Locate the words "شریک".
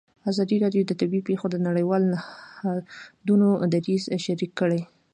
4.25-4.51